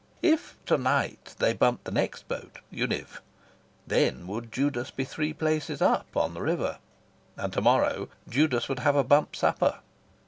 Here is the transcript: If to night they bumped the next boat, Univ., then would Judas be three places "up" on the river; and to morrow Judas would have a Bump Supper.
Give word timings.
If 0.23 0.57
to 0.65 0.79
night 0.79 1.35
they 1.37 1.53
bumped 1.53 1.83
the 1.83 1.91
next 1.91 2.27
boat, 2.27 2.57
Univ., 2.71 3.21
then 3.85 4.25
would 4.25 4.51
Judas 4.51 4.89
be 4.89 5.03
three 5.03 5.31
places 5.31 5.79
"up" 5.79 6.17
on 6.17 6.33
the 6.33 6.41
river; 6.41 6.79
and 7.37 7.53
to 7.53 7.61
morrow 7.61 8.09
Judas 8.27 8.67
would 8.67 8.79
have 8.79 8.95
a 8.95 9.03
Bump 9.03 9.35
Supper. 9.35 9.77